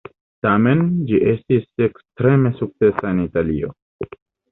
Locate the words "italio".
3.25-3.71